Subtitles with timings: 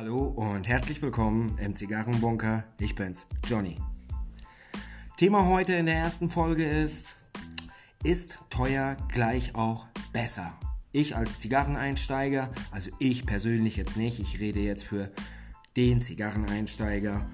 [0.00, 2.64] Hallo und herzlich willkommen im Zigarrenbunker.
[2.78, 3.76] Ich bin's, Johnny.
[5.18, 7.16] Thema heute in der ersten Folge ist,
[8.02, 10.58] ist teuer gleich auch besser?
[10.90, 15.10] Ich als Zigarreneinsteiger, also ich persönlich jetzt nicht, ich rede jetzt für
[15.76, 17.26] den Zigarreneinsteiger,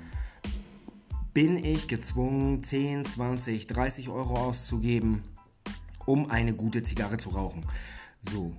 [1.32, 5.22] bin ich gezwungen, 10, 20, 30 Euro auszugeben,
[6.04, 7.64] um eine gute Zigarre zu rauchen.
[8.22, 8.56] So,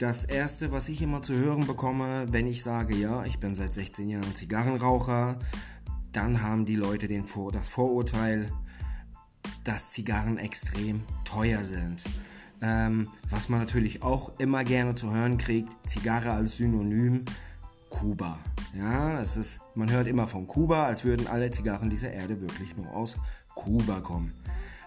[0.00, 3.74] das erste, was ich immer zu hören bekomme, wenn ich sage, ja, ich bin seit
[3.74, 5.38] 16 Jahren Zigarrenraucher,
[6.12, 8.50] dann haben die Leute den Vor das Vorurteil,
[9.62, 12.04] dass Zigarren extrem teuer sind.
[12.62, 17.26] Ähm, was man natürlich auch immer gerne zu hören kriegt, Zigarre als Synonym
[17.90, 18.38] Kuba.
[18.74, 22.74] Ja, es ist, man hört immer von Kuba, als würden alle Zigarren dieser Erde wirklich
[22.74, 23.18] nur aus
[23.54, 24.32] Kuba kommen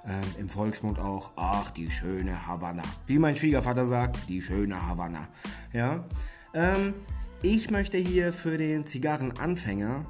[0.06, 2.84] ähm, im Volksmund auch, ach, die schöne Havanna.
[3.08, 5.28] Wie mein Schwiegervater sagt, die schöne Havanna.
[5.72, 6.06] Ja?
[6.54, 6.94] Ähm,
[7.42, 10.06] ich möchte hier für den Zigarrenanfänger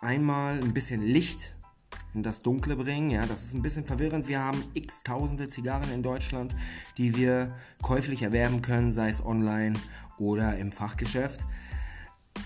[0.00, 1.56] einmal ein bisschen Licht
[2.14, 3.10] in das Dunkle bringen.
[3.10, 4.28] Ja, das ist ein bisschen verwirrend.
[4.28, 6.56] Wir haben x tausende Zigarren in Deutschland,
[6.96, 9.78] die wir käuflich erwerben können, sei es online
[10.18, 11.44] oder im Fachgeschäft.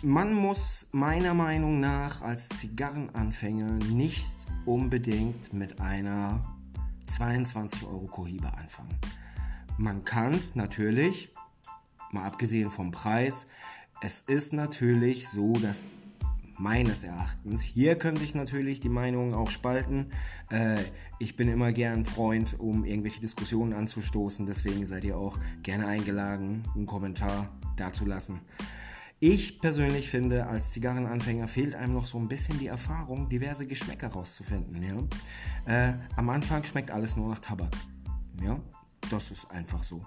[0.01, 6.41] Man muss meiner Meinung nach als Zigarrenanfänger nicht unbedingt mit einer
[7.09, 8.95] 22 Euro Cohiba anfangen.
[9.77, 11.35] Man kann es natürlich,
[12.11, 13.47] mal abgesehen vom Preis,
[14.01, 15.97] es ist natürlich so, dass
[16.59, 20.07] meines Erachtens, hier können sich natürlich die Meinungen auch spalten.
[20.51, 20.79] Äh,
[21.19, 26.63] ich bin immer gern Freund, um irgendwelche Diskussionen anzustoßen, deswegen seid ihr auch gerne eingeladen,
[26.75, 28.41] einen Kommentar dazulassen.
[29.25, 34.09] Ich persönlich finde, als Zigarrenanfänger fehlt einem noch so ein bisschen die Erfahrung, diverse Geschmäcker
[34.09, 34.83] rauszufinden.
[34.83, 35.91] Ja?
[35.91, 37.71] Äh, am Anfang schmeckt alles nur nach Tabak.
[38.43, 38.59] Ja,
[39.13, 40.05] das ist einfach so.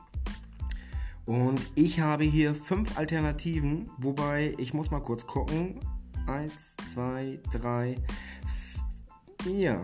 [1.26, 5.80] Und ich habe hier fünf Alternativen, wobei ich muss mal kurz gucken.
[6.28, 7.96] Eins, zwei, drei,
[9.44, 9.80] vier.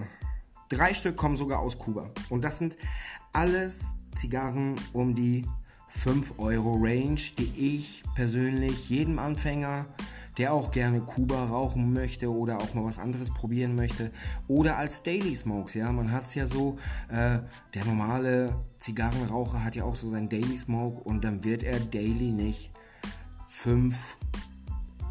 [0.67, 2.11] Drei Stück kommen sogar aus Kuba.
[2.28, 2.75] Und das sind
[3.31, 5.45] alles Zigarren um die
[5.94, 9.85] 5 Euro Range, die ich persönlich jedem Anfänger,
[10.38, 14.09] der auch gerne Kuba rauchen möchte oder auch mal was anderes probieren möchte
[14.47, 16.79] oder als Daily Smokes, ja, man hat es ja so,
[17.09, 17.40] äh,
[17.74, 22.31] der normale Zigarrenraucher hat ja auch so sein Daily Smoke und dann wird er daily
[22.31, 22.72] nicht
[23.50, 24.16] 5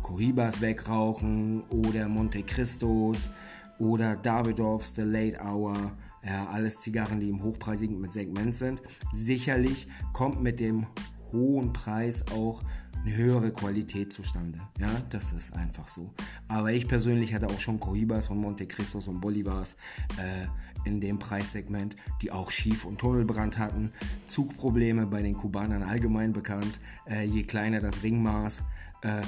[0.00, 3.30] Cohibas wegrauchen oder Monte Cristos
[3.78, 5.92] oder Davidoffs The Late Hour
[6.24, 8.82] ja, alles Zigarren, die im hochpreisigen Segment sind.
[9.12, 10.86] Sicherlich kommt mit dem
[11.32, 12.62] hohen Preis auch
[13.02, 14.60] eine höhere Qualität zustande.
[14.78, 16.12] Ja, das ist einfach so.
[16.48, 19.76] Aber ich persönlich hatte auch schon Cohibas und Monte Cristos und Bolivars
[20.18, 20.46] äh,
[20.86, 23.92] in dem Preissegment, die auch Schief- und Tunnelbrand hatten.
[24.26, 26.78] Zugprobleme bei den Kubanern allgemein bekannt.
[27.06, 28.64] Äh, je kleiner das Ringmaß,
[29.02, 29.22] äh,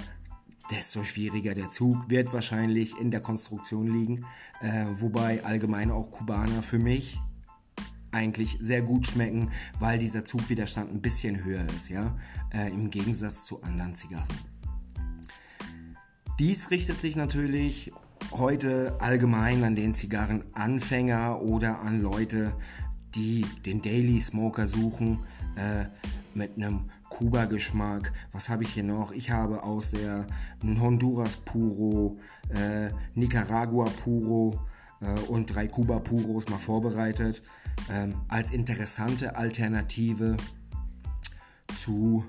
[0.71, 4.25] desto schwieriger der Zug wird wahrscheinlich in der Konstruktion liegen.
[4.61, 7.21] Äh, wobei allgemein auch Kubaner für mich
[8.12, 12.17] eigentlich sehr gut schmecken, weil dieser Zugwiderstand ein bisschen höher ist, ja,
[12.53, 14.28] äh, im Gegensatz zu anderen Zigarren.
[16.39, 17.93] Dies richtet sich natürlich
[18.31, 22.53] heute allgemein an den Zigarrenanfänger oder an Leute,
[23.15, 25.21] die den Daily Smoker suchen
[25.56, 25.87] äh,
[26.34, 28.12] mit einem Kuba-Geschmack.
[28.32, 29.12] Was habe ich hier noch?
[29.12, 30.26] Ich habe aus der
[30.62, 34.60] Honduras Puro, äh, Nicaragua Puro
[35.00, 37.42] äh, und drei Kuba Puros mal vorbereitet.
[37.91, 40.37] Ähm, als interessante Alternative
[41.76, 42.25] zu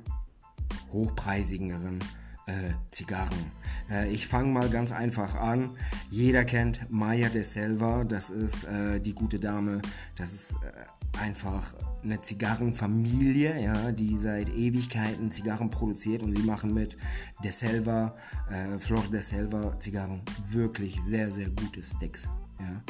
[0.91, 1.99] hochpreisigeren
[2.45, 3.51] äh, Zigarren.
[3.89, 5.77] Äh, ich fange mal ganz einfach an.
[6.09, 9.81] Jeder kennt Maya de Selva, das ist äh, die gute Dame,
[10.15, 16.73] das ist äh, einfach eine Zigarrenfamilie, ja, die seit Ewigkeiten Zigarren produziert und sie machen
[16.73, 16.97] mit
[17.43, 18.15] De Selva,
[18.49, 22.27] äh, Flor de Selva Zigarren wirklich sehr, sehr gute Sticks.
[22.59, 22.83] Ja.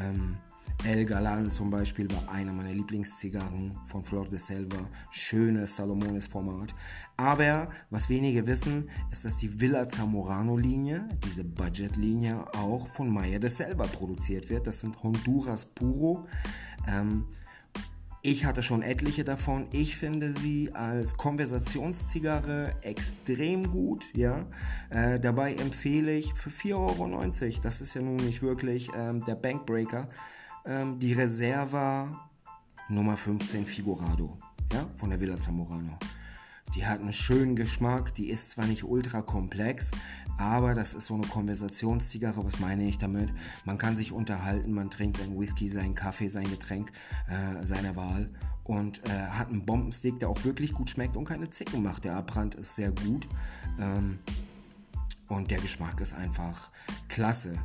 [0.00, 0.36] Ähm,
[0.84, 4.88] El Galan zum Beispiel war einer meiner Lieblingszigarren von Flor de Selva.
[5.10, 6.74] Schönes Salomones-Format.
[7.16, 13.48] Aber was wenige wissen, ist, dass die Villa Zamorano-Linie, diese Budget-Linie, auch von Maya de
[13.48, 14.66] Selva produziert wird.
[14.66, 16.26] Das sind Honduras Puro.
[16.86, 17.24] Ähm,
[18.26, 19.66] ich hatte schon etliche davon.
[19.70, 24.06] Ich finde sie als Konversationszigarre extrem gut.
[24.14, 24.46] Ja?
[24.88, 29.34] Äh, dabei empfehle ich für 4,90 Euro, das ist ja nun nicht wirklich ähm, der
[29.34, 30.08] Bankbreaker,
[30.64, 32.28] ähm, die Reserva
[32.88, 34.36] Nummer 15 Figurado
[34.72, 34.86] ja?
[34.96, 35.98] von der Villa Zamorano.
[36.74, 39.92] Die hat einen schönen Geschmack, die ist zwar nicht ultra komplex,
[40.38, 42.44] aber das ist so eine Konversationszigarre.
[42.44, 43.32] Was meine ich damit?
[43.64, 46.90] Man kann sich unterhalten, man trinkt seinen Whisky, seinen Kaffee, sein Getränk
[47.28, 48.28] äh, seiner Wahl
[48.64, 52.04] und äh, hat einen Bombenstick, der auch wirklich gut schmeckt und keine Zicken macht.
[52.04, 53.28] Der Abbrand ist sehr gut.
[53.78, 54.18] Ähm,
[55.28, 56.70] und der Geschmack ist einfach
[57.08, 57.58] klasse.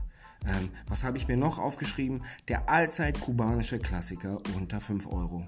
[0.45, 2.24] Ähm, was habe ich mir noch aufgeschrieben?
[2.47, 5.47] Der allzeit kubanische Klassiker unter 5 Euro.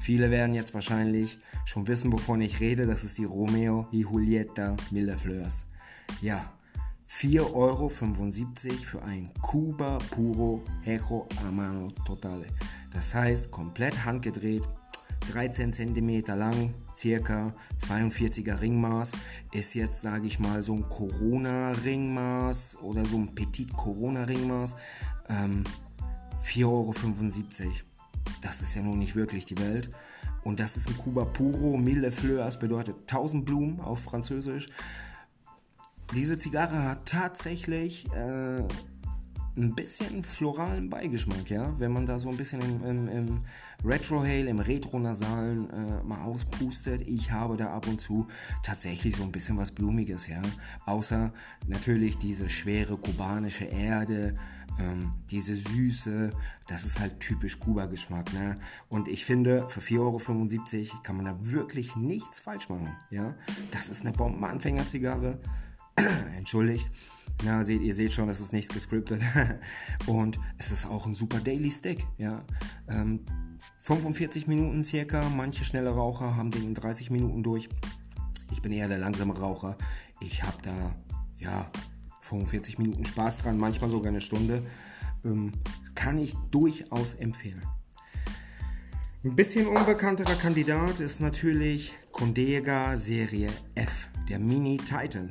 [0.00, 2.86] Viele werden jetzt wahrscheinlich schon wissen, wovon ich rede.
[2.86, 5.66] Das ist die Romeo y Julieta Mille Fleurs.
[6.20, 6.52] Ja,
[7.08, 12.46] 4,75 Euro für ein Cuba Puro Ejo a Mano Totale.
[12.92, 14.66] Das heißt, komplett handgedreht,
[15.30, 19.12] 13 cm lang, circa 42er Ringmaß.
[19.52, 24.76] Ist jetzt, sage ich mal, so ein Corona-Ringmaß oder so ein Petit Corona-Ringmaß.
[25.28, 25.64] Ähm,
[26.44, 27.72] 4,75 Euro.
[28.42, 29.90] Das ist ja nun nicht wirklich die Welt.
[30.42, 34.68] Und das ist ein Cuba Puro, Mille Fleurs, bedeutet 1000 Blumen auf Französisch.
[36.14, 38.62] Diese Zigarre hat tatsächlich äh,
[39.60, 41.72] ein bisschen floralen Beigeschmack, ja.
[41.78, 43.40] Wenn man da so ein bisschen im, im, im
[43.84, 47.02] Retrohale, im Retro-Nasalen äh, mal auspustet.
[47.06, 48.26] Ich habe da ab und zu
[48.62, 50.42] tatsächlich so ein bisschen was Blumiges, ja.
[50.86, 51.32] Außer
[51.66, 54.32] natürlich diese schwere kubanische Erde,
[54.78, 56.32] ähm, diese Süße,
[56.66, 58.58] das ist halt typisch Kuba-Geschmack, ne?
[58.88, 59.98] Und ich finde, für 4,75
[60.90, 63.34] Euro kann man da wirklich nichts falsch machen, ja.
[63.70, 65.38] Das ist eine Bombenanfängerzigarre.
[66.36, 66.90] Entschuldigt.
[67.44, 69.22] Ja, seht, ihr seht schon, das ist nichts gescriptet.
[70.06, 72.06] Und es ist auch ein super Daily Stick.
[72.18, 72.44] Ja.
[72.88, 73.20] Ähm,
[73.78, 75.28] 45 Minuten circa.
[75.30, 77.68] Manche schnelle Raucher haben den in 30 Minuten durch.
[78.52, 79.78] Ich bin eher der langsame Raucher.
[80.20, 80.94] Ich habe da,
[81.38, 81.70] ja,
[82.20, 84.62] 45 Minuten Spaß dran, manchmal sogar eine Stunde.
[85.24, 85.52] Ähm,
[85.94, 87.62] kann ich durchaus empfehlen.
[89.24, 95.30] Ein bisschen unbekannterer Kandidat ist natürlich Condega Serie F, der Mini Titan.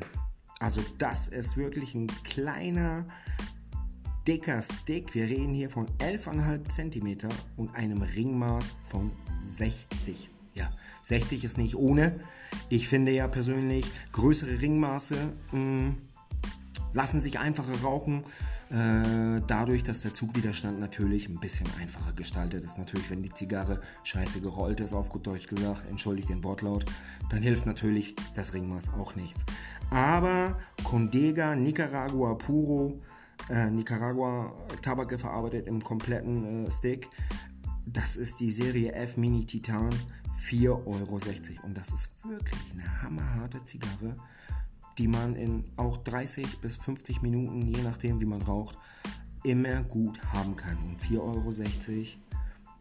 [0.60, 3.06] Also das ist wirklich ein kleiner,
[4.28, 5.16] dicker Stick.
[5.16, 10.30] Wir reden hier von 11,5 cm und einem Ringmaß von 60.
[10.54, 10.70] Ja,
[11.04, 12.20] 60 ist nicht ohne.
[12.68, 15.98] Ich finde ja persönlich, größere Ringmaße mh, hm,
[16.94, 18.26] lassen sich einfacher rauchen.
[18.72, 22.78] Äh, dadurch, dass der Zugwiderstand natürlich ein bisschen einfacher gestaltet ist.
[22.78, 26.86] Natürlich, wenn die Zigarre scheiße gerollt ist, auf gut Deutsch gesagt, entschuldigt den Wortlaut,
[27.30, 29.44] dann hilft natürlich das Ringmaß auch nichts.
[29.90, 33.02] Aber Condega Nicaragua Puro,
[33.50, 37.10] äh, Nicaragua Tabak verarbeitet im kompletten äh, Stick,
[37.88, 39.90] das ist die Serie F Mini Titan,
[40.44, 41.20] 4,60 Euro.
[41.64, 44.16] Und das ist wirklich eine hammerharte Zigarre
[45.00, 48.78] die man in auch 30 bis 50 Minuten, je nachdem wie man raucht,
[49.44, 50.78] immer gut haben kann.
[50.78, 51.54] Und 4,60 Euro,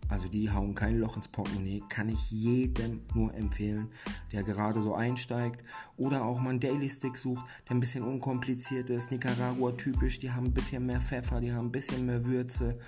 [0.08, 3.88] also die hauen kein Loch ins Portemonnaie, kann ich jedem nur empfehlen,
[4.32, 5.62] der gerade so einsteigt
[5.96, 10.32] oder auch mal einen Daily Stick sucht, der ein bisschen unkompliziert ist, Nicaragua typisch, die
[10.32, 12.80] haben ein bisschen mehr Pfeffer, die haben ein bisschen mehr Würze,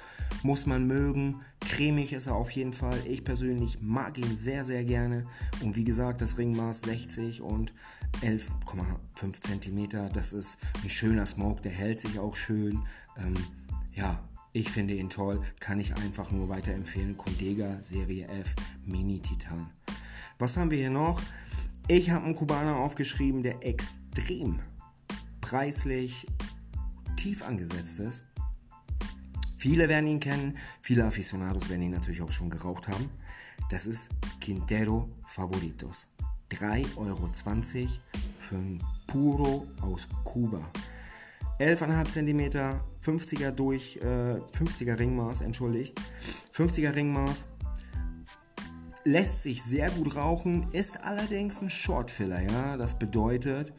[0.43, 1.41] muss man mögen.
[1.61, 2.99] Cremig ist er auf jeden Fall.
[3.07, 5.27] Ich persönlich mag ihn sehr, sehr gerne.
[5.61, 7.75] Und wie gesagt, das Ringmaß 60 und
[8.23, 10.13] 11,5 cm.
[10.13, 12.83] Das ist ein schöner Smoke, der hält sich auch schön.
[13.17, 13.37] Ähm,
[13.95, 14.23] ja,
[14.53, 17.17] ich finde ihn toll, kann ich einfach nur weiterempfehlen.
[17.17, 18.55] Condega Serie F
[18.85, 19.71] Mini Titan.
[20.39, 21.21] Was haben wir hier noch?
[21.87, 24.61] Ich habe einen Kubaner aufgeschrieben, der extrem
[25.41, 26.27] preislich
[27.17, 28.25] tief angesetzt ist.
[29.57, 33.11] Viele werden ihn kennen, viele Aficionados werden ihn natürlich auch schon geraucht haben.
[33.69, 34.09] Das ist
[34.41, 36.07] Quintero Favoritos.
[36.51, 37.29] 3,20 Euro
[38.39, 40.61] für ein Puro aus Kuba.
[41.59, 46.01] 11,5 cm, 50er durch, äh, 50er Ringmaß, entschuldigt.
[46.55, 47.47] 50er Ringmaß.
[49.05, 52.77] Lässt sich sehr gut rauchen, ist allerdings ein Shortfiller, ja.
[52.77, 53.73] Das bedeutet,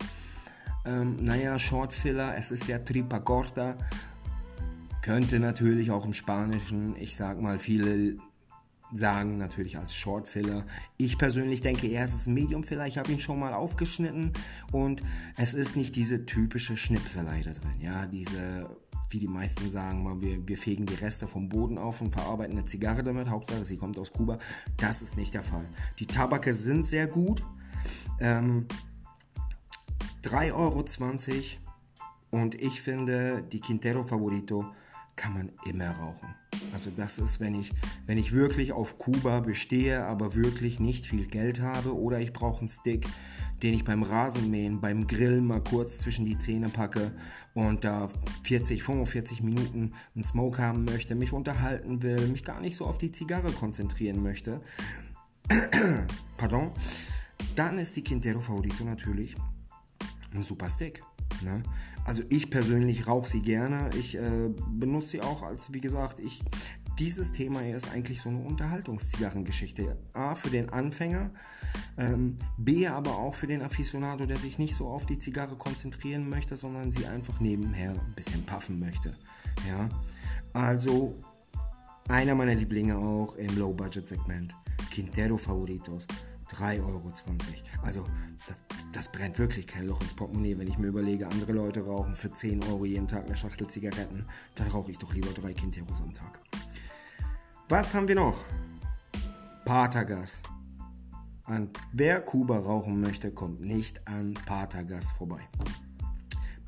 [0.86, 3.76] ähm, naja, Shortfiller, es ist ja Tripa Corta,
[5.02, 8.18] könnte natürlich auch im Spanischen, ich sag mal, viele
[8.92, 10.66] sagen natürlich als Short Filler.
[10.98, 12.88] Ich persönlich denke eher, es ist ein Medium Filler.
[12.88, 14.34] Ich habe ihn schon mal aufgeschnitten
[14.72, 15.04] und
[15.38, 17.80] es ist nicht diese typische Schnipselei da drin.
[17.80, 18.70] Ja, diese,
[19.10, 22.66] wie die meisten sagen, wir, wir fegen die Reste vom Boden auf und verarbeiten eine
[22.66, 23.30] Zigarre damit.
[23.30, 24.38] Hauptsache, sie kommt aus Kuba.
[24.78, 25.66] Das ist nicht der Fall.
[26.00, 27.44] Die Tabake sind sehr gut.
[28.20, 28.68] Ähm,
[30.24, 30.86] 3,20 Euro
[32.30, 34.66] und ich finde, die Quintero Favorito
[35.22, 36.34] kann man immer rauchen.
[36.74, 37.74] Also das ist, wenn ich,
[38.08, 42.62] wenn ich wirklich auf Kuba bestehe, aber wirklich nicht viel Geld habe oder ich brauche
[42.62, 43.06] einen Stick,
[43.62, 47.12] den ich beim Rasenmähen, beim Grillen mal kurz zwischen die Zähne packe
[47.54, 48.10] und da
[48.44, 52.98] 40, 45 Minuten einen Smoke haben möchte, mich unterhalten will, mich gar nicht so auf
[52.98, 54.60] die Zigarre konzentrieren möchte.
[56.38, 56.72] Pardon.
[57.56, 59.36] Dann ist die Quintero Favorito natürlich
[60.34, 61.04] ein super Stick.
[61.44, 61.62] Ne?
[62.06, 63.90] Also ich persönlich rauche sie gerne.
[63.98, 66.44] Ich äh, benutze sie auch als, wie gesagt, ich
[67.00, 69.98] dieses Thema ist eigentlich so eine Unterhaltungszigarrengeschichte.
[70.14, 71.32] A, für den Anfänger,
[71.98, 76.30] ähm, B, aber auch für den Aficionado, der sich nicht so auf die Zigarre konzentrieren
[76.30, 79.16] möchte, sondern sie einfach nebenher ein bisschen puffen möchte.
[79.68, 79.90] Ja,
[80.54, 81.16] also
[82.08, 84.56] einer meiner Lieblinge auch im Low-Budget-Segment.
[84.92, 86.08] Quintero Favoritos.
[86.52, 87.12] 3,20 Euro.
[87.84, 88.06] Also
[88.48, 88.58] das,
[88.92, 92.32] das, brennt wirklich kein Loch ins Portemonnaie, wenn ich mir überlege, andere Leute rauchen für
[92.32, 94.26] 10 Euro jeden Tag eine Schachtel Zigaretten.
[94.56, 96.40] Dann rauche ich doch lieber drei Quinteros am Tag.
[97.70, 98.44] Was haben wir noch?
[99.66, 100.44] Patagas.
[101.46, 105.42] An wer Kuba rauchen möchte, kommt nicht an Patagas vorbei.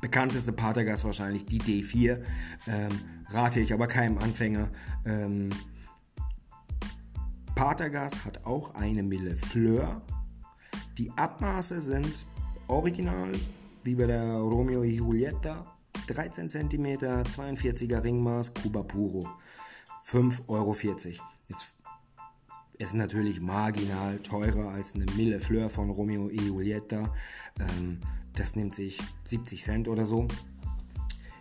[0.00, 2.20] Bekannteste Patagas wahrscheinlich die D4.
[2.66, 4.68] Ähm, rate ich aber keinem Anfänger.
[5.04, 5.50] Ähm,
[7.64, 10.02] Patagas hat auch eine Mille Fleur.
[10.98, 12.26] Die Abmaße sind
[12.68, 13.32] original,
[13.84, 15.74] wie bei der Romeo y Julieta.
[16.08, 19.26] 13 cm, 42er Ringmaß, Cuba Puro.
[20.04, 20.76] 5,40 Euro.
[21.48, 21.74] Jetzt
[22.76, 27.14] ist natürlich marginal teurer als eine Mille Fleur von Romeo e Julieta.
[27.58, 28.02] Ähm,
[28.34, 30.28] das nimmt sich 70 Cent oder so.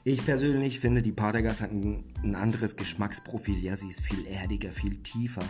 [0.06, 3.58] Ich persönlich finde, die Patergas hat ein, ein, anderes Geschmacksprofil.
[3.64, 5.46] Ja, sie ist viel erdiger, viel tiefer.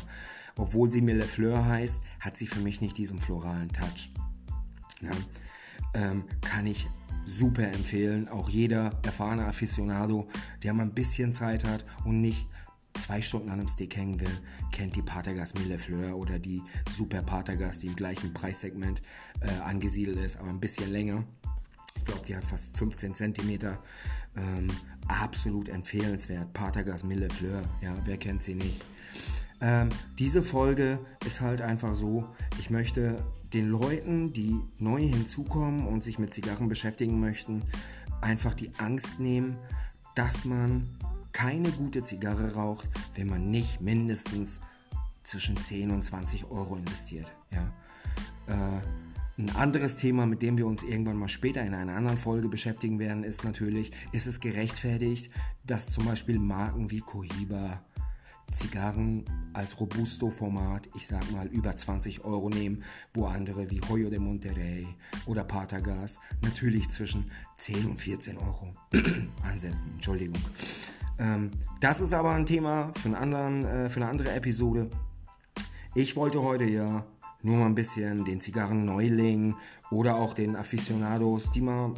[0.55, 4.11] Obwohl sie Mille Fleur heißt, hat sie für mich nicht diesen floralen Touch.
[5.01, 5.11] Ja,
[5.93, 6.87] ähm, kann ich
[7.25, 8.27] super empfehlen.
[8.27, 10.27] Auch jeder erfahrene Aficionado,
[10.63, 12.47] der mal ein bisschen Zeit hat und nicht
[12.93, 14.39] zwei Stunden an einem Stick hängen will,
[14.71, 19.01] kennt die Patergas Mille Fleur oder die Super Patergas, die im gleichen Preissegment
[19.41, 21.23] äh, angesiedelt ist, aber ein bisschen länger.
[21.95, 23.77] Ich glaube, die hat fast 15 cm.
[24.35, 24.67] Ähm,
[25.07, 26.53] absolut empfehlenswert.
[26.53, 28.83] Patergas Mille Fleur, ja, wer kennt sie nicht?
[29.63, 29.87] Ähm,
[30.19, 32.27] diese Folge ist halt einfach so,
[32.59, 33.17] ich möchte
[33.53, 37.63] den Leuten, die neu hinzukommen und sich mit Zigarren beschäftigen möchten,
[38.19, 39.57] einfach die Angst nehmen,
[40.15, 40.89] dass man
[41.31, 44.59] keine gute Zigarre raucht, wenn man nicht mindestens
[45.23, 47.33] zwischen 10 und 20 Euro investiert.
[47.49, 47.73] Ja.
[48.47, 48.81] Äh,
[49.37, 52.99] ein anderes Thema, mit dem wir uns irgendwann mal später in einer anderen Folge beschäftigen
[52.99, 55.31] werden, ist natürlich, ist es gerechtfertigt,
[55.65, 57.81] dass zum Beispiel Marken wie Cohiba
[58.51, 62.83] Zigarren als Robusto-Format, ich sag mal, über 20 Euro nehmen,
[63.13, 64.87] wo andere wie Hoyo de Monterrey
[65.25, 68.73] oder Patagas natürlich zwischen 10 und 14 Euro
[69.43, 69.91] ansetzen.
[69.93, 70.41] Entschuldigung.
[71.19, 74.89] Ähm, das ist aber ein Thema für, anderen, äh, für eine andere Episode.
[75.95, 77.05] Ich wollte heute ja
[77.43, 79.55] nur mal ein bisschen den Zigarren-Neuling
[79.91, 81.93] oder auch den Aficionados, die mal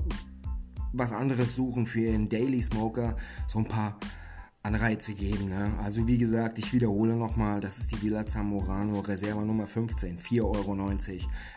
[0.92, 3.16] was anderes suchen für ihren Daily Smoker,
[3.48, 3.98] so ein paar
[4.66, 5.50] Anreize geben.
[5.50, 5.74] Ne?
[5.84, 10.42] Also wie gesagt, ich wiederhole nochmal, das ist die Villa Zamorano Reserva Nummer 15, 4,90
[10.44, 10.74] Euro,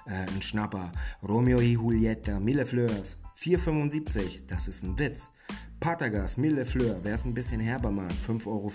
[0.07, 0.93] äh, ein Schnapper.
[1.27, 5.31] Romeo y Julieta, Mille Fleurs, 4,75, das ist ein Witz.
[5.81, 8.71] Patagas, Mille Fleur, wer es ein bisschen herber mag, 5,40 Euro.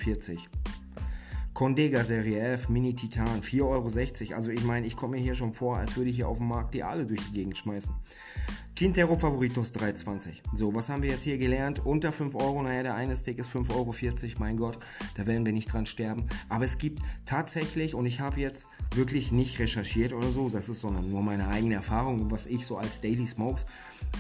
[1.54, 4.36] Condega Serie F, Mini Titan, 4,60 Euro.
[4.36, 6.48] Also ich meine, ich komme mir hier schon vor, als würde ich hier auf dem
[6.48, 7.94] Markt die alle durch die Gegend schmeißen.
[8.76, 10.42] Quintero Favoritos 3,20.
[10.52, 11.86] So, was haben wir jetzt hier gelernt?
[11.86, 13.94] Unter 5 Euro, naja, der eine Stick ist 5,40 Euro,
[14.40, 14.80] mein Gott,
[15.16, 16.26] da werden wir nicht dran sterben.
[16.50, 20.82] Aber es gibt tatsächlich, und ich habe jetzt wirklich nicht recherchiert oder so, das ist
[20.82, 23.68] sondern nur meine eigene Erfahrung, was ich so als Daily Smokes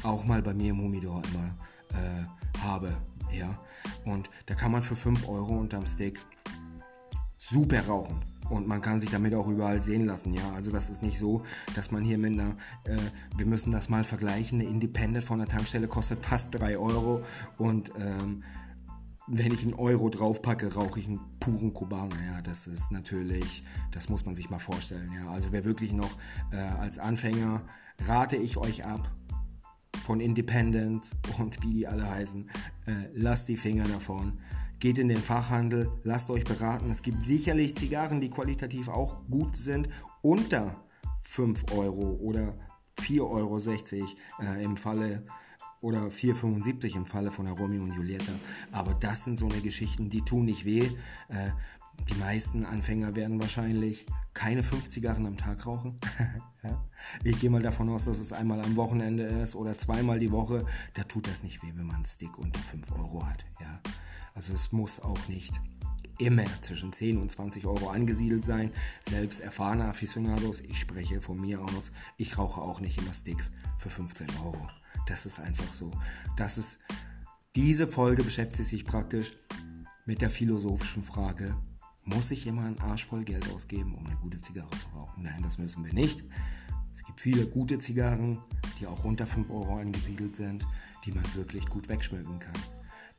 [0.03, 2.95] auch mal bei mir im Humidor immer äh, habe.
[3.31, 3.59] Ja,
[4.05, 6.19] und da kann man für 5 Euro unterm Stick
[7.49, 8.23] super rauchen.
[8.49, 10.53] Und man kann sich damit auch überall sehen lassen, ja.
[10.53, 11.43] Also das ist nicht so,
[11.75, 12.97] dass man hier mit einer, äh,
[13.37, 17.23] wir müssen das mal vergleichen, eine Independent von der Tankstelle kostet fast 3 Euro
[17.57, 18.43] und ähm,
[19.27, 22.21] wenn ich einen Euro draufpacke, rauche ich einen puren Kubaner.
[22.25, 25.11] Ja, das ist natürlich, das muss man sich mal vorstellen.
[25.13, 26.17] Ja, also wer wirklich noch
[26.51, 27.61] äh, als Anfänger
[27.99, 29.09] rate ich euch ab
[30.03, 31.09] von Independent
[31.39, 32.49] und wie die alle heißen,
[32.85, 34.33] äh, lasst die Finger davon
[34.83, 36.91] geht in den Fachhandel, lasst euch beraten.
[36.91, 39.87] Es gibt sicherlich Zigarren, die qualitativ auch gut sind,
[40.21, 40.75] unter
[41.21, 42.53] 5 Euro oder
[42.99, 43.59] 4,60 Euro
[44.41, 45.25] äh, im Falle
[45.79, 48.33] oder 4,75 im Falle von der Romeo und Julieta.
[48.73, 50.89] Aber das sind so eine Geschichten, die tun nicht weh.
[51.29, 51.51] Äh,
[52.09, 55.95] die meisten Anfänger werden wahrscheinlich keine 5 Zigarren am Tag rauchen.
[56.63, 56.83] ja.
[57.23, 60.65] Ich gehe mal davon aus, dass es einmal am Wochenende ist oder zweimal die Woche.
[60.93, 63.45] Da tut das nicht weh, wenn man einen Stick unter 5 Euro hat.
[63.61, 63.79] Ja.
[64.33, 65.59] Also es muss auch nicht
[66.19, 68.71] immer zwischen 10 und 20 Euro angesiedelt sein.
[69.09, 73.89] Selbst erfahrene Aficionados, ich spreche von mir aus, ich rauche auch nicht immer Sticks für
[73.89, 74.69] 15 Euro.
[75.07, 75.91] Das ist einfach so.
[76.37, 76.79] Das ist,
[77.55, 79.31] diese Folge beschäftigt sich praktisch
[80.05, 81.55] mit der philosophischen Frage,
[82.05, 85.23] muss ich immer einen Arsch voll Geld ausgeben, um eine gute Zigarre zu rauchen?
[85.23, 86.23] Nein, das müssen wir nicht.
[86.93, 88.39] Es gibt viele gute Zigarren,
[88.79, 90.67] die auch unter 5 Euro angesiedelt sind,
[91.05, 92.53] die man wirklich gut wegschmücken kann.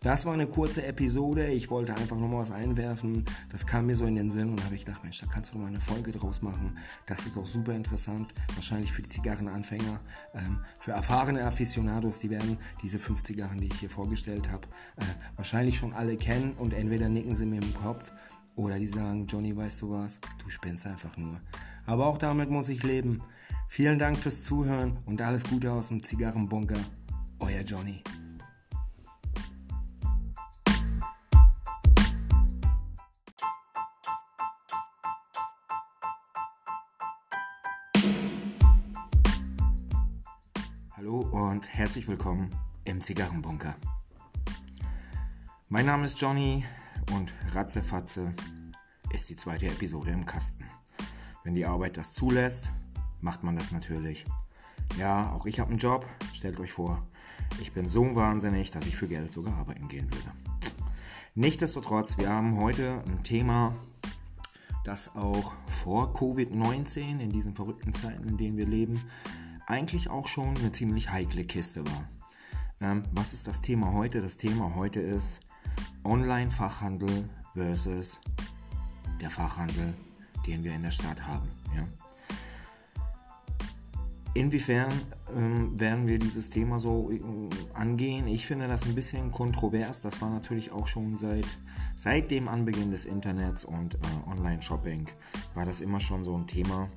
[0.04, 1.46] Das war eine kurze Episode.
[1.46, 3.25] Ich wollte einfach nur mal was einwerfen.
[3.50, 5.58] Das kam mir so in den Sinn und habe ich gedacht, Mensch, da kannst du
[5.58, 6.76] mal eine Folge draus machen.
[7.06, 8.34] Das ist doch super interessant.
[8.54, 9.99] Wahrscheinlich für die Zigarrenanfänger.
[10.34, 15.04] Ähm, für erfahrene Aficionados, die werden diese fünf Zigarren, die ich hier vorgestellt habe, äh,
[15.37, 18.12] wahrscheinlich schon alle kennen und entweder nicken sie mir im Kopf
[18.56, 20.20] oder die sagen, Johnny, weißt du was?
[20.42, 21.40] Du spinnst einfach nur.
[21.87, 23.23] Aber auch damit muss ich leben.
[23.68, 26.78] Vielen Dank fürs Zuhören und alles Gute aus dem Zigarrenbunker.
[27.38, 28.02] Euer Johnny.
[41.64, 42.50] Und herzlich willkommen
[42.85, 43.75] im Zigarrenbunker.
[45.71, 46.62] Mein Name ist Johnny
[47.12, 48.35] und Ratzefatze
[49.14, 50.64] ist die zweite Episode im Kasten.
[51.42, 52.71] Wenn die Arbeit das zulässt,
[53.23, 54.26] macht man das natürlich.
[54.99, 56.04] Ja, auch ich habe einen Job.
[56.35, 57.06] Stellt euch vor,
[57.61, 60.33] ich bin so wahnsinnig, dass ich für Geld sogar arbeiten gehen würde.
[61.35, 63.75] Nichtsdestotrotz, wir haben heute ein Thema,
[64.85, 69.00] das auch vor Covid-19, in diesen verrückten Zeiten, in denen wir leben,
[69.66, 72.09] eigentlich auch schon eine ziemlich heikle Kiste war.
[72.80, 74.21] Ähm, was ist das Thema heute?
[74.21, 75.40] Das Thema heute ist
[76.04, 78.21] Online-Fachhandel versus
[79.21, 79.94] der Fachhandel,
[80.47, 81.49] den wir in der Stadt haben.
[81.75, 81.87] Ja?
[84.35, 84.92] Inwiefern
[85.35, 87.21] ähm, werden wir dieses Thema so äh,
[87.73, 88.26] angehen?
[88.26, 90.00] Ich finde das ein bisschen kontrovers.
[90.00, 91.47] Das war natürlich auch schon seit,
[91.97, 95.06] seit dem Anbeginn des Internets und äh, Online-Shopping
[95.54, 96.90] war das immer schon so ein Thema,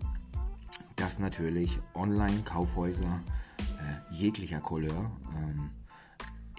[0.98, 3.24] dass natürlich Online-Kaufhäuser
[3.60, 5.70] äh, jeglicher Couleur, ähm,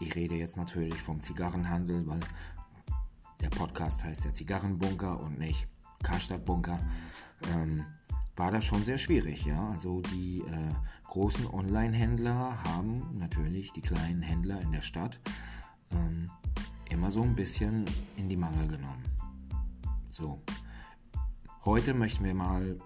[0.00, 2.21] ich rede jetzt natürlich vom Zigarrenhandel, weil
[3.40, 5.68] der Podcast heißt der Zigarrenbunker und nicht
[6.02, 6.78] Karstadtbunker,
[7.52, 7.85] ähm,
[8.37, 9.45] war das schon sehr schwierig.
[9.45, 9.71] Ja?
[9.71, 10.75] Also die äh,
[11.09, 15.21] großen Online-Händler haben natürlich die kleinen Händler in der Stadt
[15.90, 16.30] ähm,
[16.88, 17.85] immer so ein bisschen
[18.16, 19.04] in die Mangel genommen.
[20.07, 20.42] So,
[21.64, 22.78] heute möchten wir mal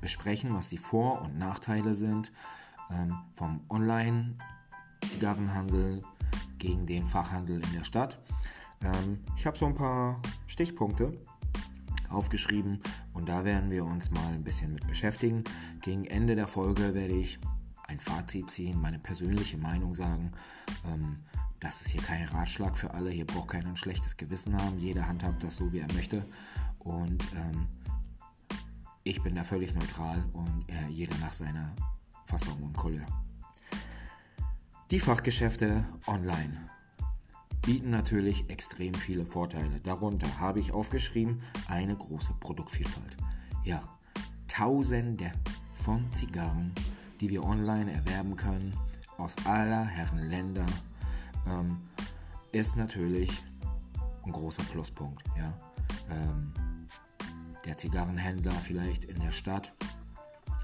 [0.00, 2.30] besprechen, was die Vor- und Nachteile sind
[2.90, 6.02] ähm, vom Online-Zigarrenhandel
[6.58, 8.18] gegen den Fachhandel in der Stadt.
[8.82, 11.20] Ähm, ich habe so ein paar Stichpunkte
[12.08, 12.80] aufgeschrieben
[13.12, 15.44] und da werden wir uns mal ein bisschen mit beschäftigen.
[15.80, 17.38] Gegen Ende der Folge werde ich
[17.86, 20.32] ein Fazit ziehen, meine persönliche Meinung sagen.
[20.86, 21.18] Ähm,
[21.60, 25.06] das ist hier kein Ratschlag für alle, hier braucht keiner ein schlechtes Gewissen haben, jeder
[25.06, 26.24] handhabt das so, wie er möchte
[26.78, 27.66] und ähm,
[29.10, 31.74] ich bin da völlig neutral und äh, jeder nach seiner
[32.26, 33.04] Fassung und Couleur.
[34.92, 36.70] Die Fachgeschäfte online
[37.60, 39.80] bieten natürlich extrem viele Vorteile.
[39.82, 43.16] Darunter habe ich aufgeschrieben eine große Produktvielfalt.
[43.64, 43.82] Ja,
[44.46, 45.32] tausende
[45.84, 46.72] von Zigarren,
[47.20, 48.74] die wir online erwerben können,
[49.18, 50.66] aus aller Herren Länder,
[51.48, 51.78] ähm,
[52.52, 53.42] ist natürlich
[54.24, 55.24] ein großer Pluspunkt.
[55.36, 55.52] Ja?
[56.08, 56.52] Ähm,
[57.64, 59.72] der Zigarrenhändler vielleicht in der Stadt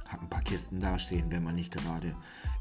[0.08, 2.14] hat ein paar Kisten dastehen, wenn man nicht gerade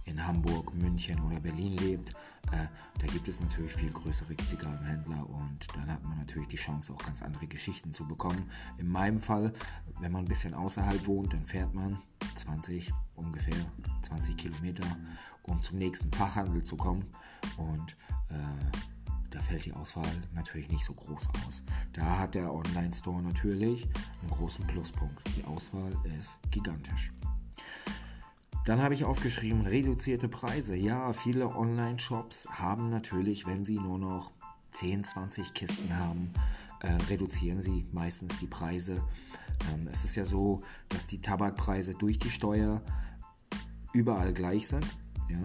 [0.06, 2.12] in Hamburg, München oder Berlin lebt.
[2.52, 2.67] Äh,
[3.00, 7.04] da gibt es natürlich viel größere Zigarrenhändler und dann hat man natürlich die Chance, auch
[7.04, 8.50] ganz andere Geschichten zu bekommen.
[8.78, 9.54] In meinem Fall,
[10.00, 11.98] wenn man ein bisschen außerhalb wohnt, dann fährt man
[12.36, 13.58] 20, ungefähr
[14.04, 14.86] 20 Kilometer,
[15.43, 17.06] um zum nächsten Fachhandel zu kommen
[17.58, 17.95] und
[18.30, 18.95] äh,
[19.36, 21.63] da fällt die Auswahl natürlich nicht so groß aus.
[21.91, 23.86] Da hat der Online-Store natürlich
[24.21, 25.21] einen großen Pluspunkt.
[25.36, 27.12] Die Auswahl ist gigantisch.
[28.63, 30.78] Dann habe ich aufgeschrieben, reduzierte Preise.
[30.78, 34.32] Ja, viele Online-Shops haben natürlich, wenn sie nur noch
[34.71, 36.32] 10, 20 Kisten haben,
[36.80, 39.04] äh, reduzieren sie meistens die Preise.
[39.74, 42.82] Ähm, es ist ja so, dass die Tabakpreise durch die Steuer
[43.91, 44.86] überall gleich sind.
[45.28, 45.39] Ja?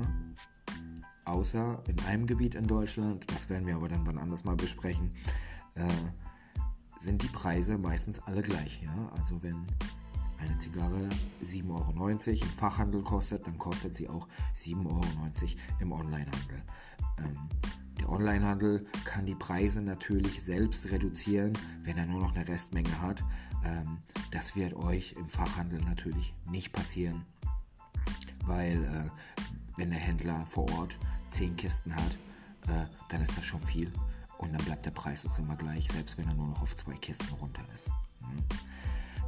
[1.31, 5.13] Außer in einem Gebiet in Deutschland, das werden wir aber dann wann anders mal besprechen,
[5.77, 5.89] äh,
[6.99, 8.83] sind die Preise meistens alle gleich.
[8.83, 9.09] Ja?
[9.17, 9.65] Also wenn
[10.39, 11.09] eine Zigarre
[11.45, 15.05] 7,90 Euro im Fachhandel kostet, dann kostet sie auch 7,90 Euro
[15.79, 16.63] im Onlinehandel.
[17.19, 17.39] Ähm,
[18.01, 21.53] der Onlinehandel kann die Preise natürlich selbst reduzieren,
[21.85, 23.23] wenn er nur noch eine Restmenge hat.
[23.65, 23.99] Ähm,
[24.33, 27.25] das wird euch im Fachhandel natürlich nicht passieren,
[28.47, 29.11] weil äh,
[29.77, 30.99] wenn der Händler vor Ort
[31.31, 32.19] 10 Kisten hat,
[32.69, 33.93] äh, dann ist das schon viel
[34.39, 36.95] und dann bleibt der Preis auch immer gleich, selbst wenn er nur noch auf zwei
[36.95, 37.91] Kisten runter ist.
[38.21, 38.45] Mhm.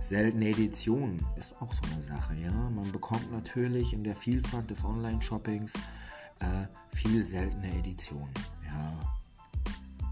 [0.01, 2.51] Seltene Editionen ist auch so eine Sache, ja.
[2.51, 5.75] Man bekommt natürlich in der Vielfalt des Online-Shoppings
[6.41, 8.35] äh, viel seltene Editionen,
[8.67, 9.12] ja.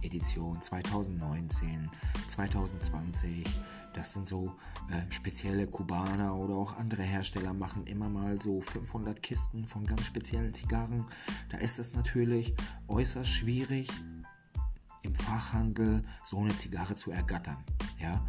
[0.03, 1.91] Edition 2019,
[2.29, 3.45] 2020,
[3.93, 4.53] das sind so
[4.91, 10.07] äh, spezielle Kubaner oder auch andere Hersteller machen immer mal so 500 Kisten von ganz
[10.07, 11.07] speziellen Zigarren.
[11.49, 12.55] Da ist es natürlich
[12.89, 13.91] äußerst schwierig,
[15.03, 17.57] im Fachhandel so eine Zigarre zu ergattern.
[17.99, 18.25] Ja?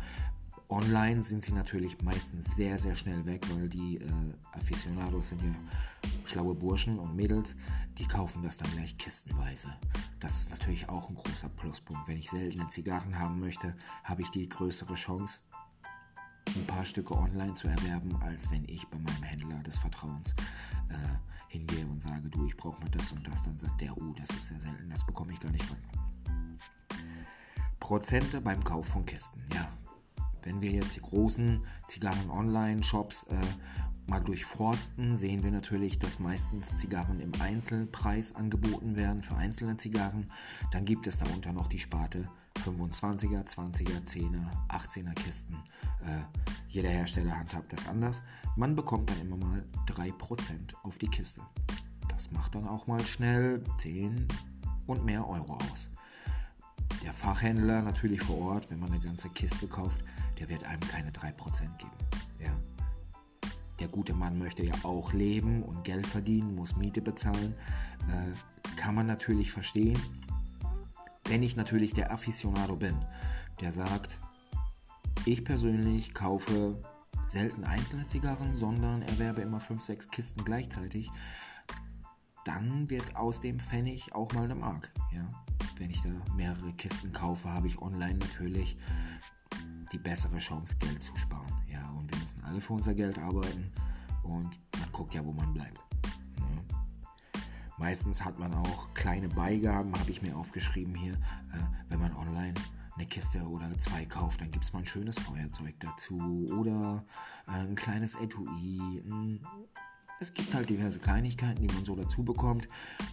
[0.72, 5.54] Online sind sie natürlich meistens sehr, sehr schnell weg, weil die äh, Aficionados sind ja
[6.24, 7.58] schlaue Burschen und Mädels,
[7.98, 9.68] die kaufen das dann gleich kistenweise.
[10.22, 12.08] Das ist natürlich auch ein großer Pluspunkt.
[12.08, 15.42] Wenn ich seltene Zigarren haben möchte, habe ich die größere Chance,
[16.56, 20.34] ein paar Stücke online zu erwerben, als wenn ich bei meinem Händler des Vertrauens
[20.88, 24.14] äh, hingehe und sage, du, ich brauche mal das und das, dann sagt der, oh,
[24.18, 25.76] das ist sehr selten, das bekomme ich gar nicht von.
[27.78, 29.68] Prozente beim Kauf von Kisten, ja.
[30.44, 33.36] Wenn wir jetzt die großen Zigarren-Online-Shops äh,
[34.08, 40.32] mal durchforsten, sehen wir natürlich, dass meistens Zigarren im Einzelpreis angeboten werden für einzelne Zigarren.
[40.72, 42.28] Dann gibt es darunter noch die Sparte
[42.66, 45.56] 25er, 20er, 10er, 18er Kisten.
[46.06, 46.22] Äh,
[46.68, 48.24] jeder Hersteller handhabt das anders.
[48.56, 51.42] Man bekommt dann immer mal 3% auf die Kiste.
[52.10, 54.28] Das macht dann auch mal schnell 10
[54.88, 55.90] und mehr Euro aus.
[57.04, 60.02] Der Fachhändler natürlich vor Ort, wenn man eine ganze Kiste kauft,
[60.40, 61.34] der wird einem keine 3%
[61.78, 61.92] geben.
[62.40, 62.52] Ja.
[63.80, 67.56] Der gute Mann möchte ja auch leben und Geld verdienen, muss Miete bezahlen.
[68.10, 70.00] Äh, kann man natürlich verstehen.
[71.26, 72.96] Wenn ich natürlich der Aficionado bin,
[73.60, 74.22] der sagt,
[75.26, 76.82] ich persönlich kaufe
[77.28, 81.10] selten einzelne Zigarren, sondern erwerbe immer 5, 6 Kisten gleichzeitig,
[82.46, 84.92] dann wird aus dem Pfennig auch mal eine Mark.
[85.14, 85.28] Ja?
[85.78, 88.78] Wenn ich da mehrere Kisten kaufe, habe ich online natürlich
[89.92, 91.54] die bessere Chance, Geld zu sparen.
[91.72, 91.90] Ja?
[91.92, 93.72] Und wir müssen alle für unser Geld arbeiten
[94.24, 94.50] und
[94.80, 95.80] man guckt ja, wo man bleibt.
[97.82, 101.14] Meistens hat man auch kleine Beigaben, habe ich mir aufgeschrieben hier.
[101.14, 102.54] Äh, wenn man online
[102.96, 107.04] eine Kiste oder zwei kauft, dann gibt es mal ein schönes Feuerzeug dazu oder
[107.48, 109.02] äh, ein kleines Etui.
[110.22, 112.68] Es gibt halt diverse Kleinigkeiten, die man so dazu bekommt,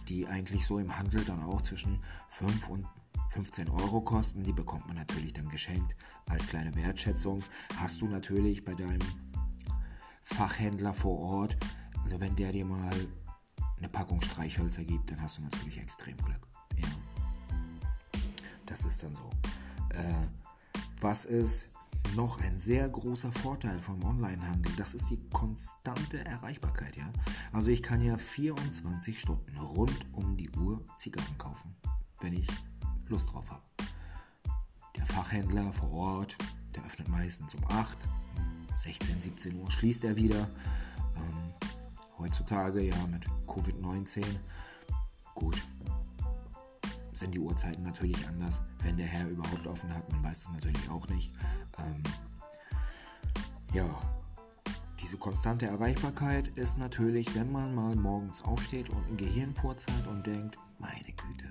[0.09, 2.85] die eigentlich so im Handel dann auch zwischen 5 und
[3.29, 4.43] 15 Euro kosten.
[4.43, 5.95] Die bekommt man natürlich dann geschenkt
[6.27, 7.41] als kleine Wertschätzung.
[7.77, 9.01] Hast du natürlich bei deinem
[10.23, 11.57] Fachhändler vor Ort,
[12.03, 12.93] also wenn der dir mal
[13.79, 16.47] eine Packung Streichhölzer gibt, dann hast du natürlich extrem Glück.
[16.77, 16.89] Ja.
[18.67, 19.31] Das ist dann so.
[19.97, 20.27] Äh,
[21.01, 21.69] was ist
[22.15, 24.71] noch ein sehr großer Vorteil vom Onlinehandel?
[24.77, 26.97] Das ist die konstante Erreichbarkeit.
[26.97, 27.11] Ja?
[27.51, 31.75] Also ich kann ja 24 Stunden rund um die Uhr Zigarren kaufen,
[32.21, 32.47] wenn ich
[33.07, 33.63] Lust drauf habe.
[34.95, 36.37] Der Fachhändler vor Ort,
[36.75, 38.07] der öffnet meistens um 8,
[38.75, 40.49] 16, 17 Uhr schließt er wieder.
[41.15, 41.53] Ähm,
[42.17, 44.23] heutzutage ja mit Covid-19,
[45.35, 45.57] gut,
[47.19, 50.09] sind die Uhrzeiten natürlich anders, wenn der Herr überhaupt offen hat.
[50.11, 51.33] Man weiß es natürlich auch nicht.
[51.77, 52.03] Ähm,
[53.73, 53.87] ja,
[54.99, 60.07] diese konstante Erreichbarkeit ist natürlich, wenn man mal morgens aufsteht und ein Gehirn purzt hat
[60.07, 61.49] und denkt, meine Güte,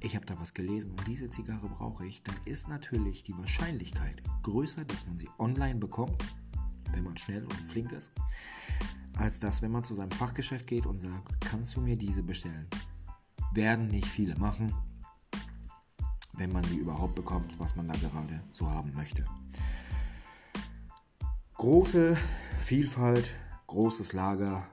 [0.00, 4.22] ich habe da was gelesen und diese Zigarre brauche ich, dann ist natürlich die Wahrscheinlichkeit
[4.42, 6.24] größer, dass man sie online bekommt,
[6.92, 8.12] wenn man schnell und flink ist,
[9.16, 12.68] als dass, wenn man zu seinem Fachgeschäft geht und sagt, kannst du mir diese bestellen?
[13.58, 14.72] Werden nicht viele machen,
[16.34, 19.24] wenn man die überhaupt bekommt, was man da gerade so haben möchte.
[21.54, 22.16] Große
[22.60, 24.64] Vielfalt, großes Lager,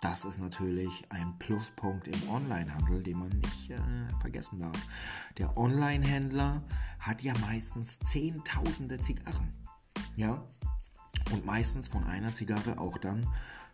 [0.00, 3.80] das ist natürlich ein Pluspunkt im Onlinehandel, den man nicht äh,
[4.20, 4.78] vergessen darf.
[5.36, 6.62] Der Onlinehändler
[7.00, 9.52] hat ja meistens Zehntausende Zigarren.
[10.14, 10.40] Ja,
[11.32, 13.26] und meistens von einer Zigarre auch dann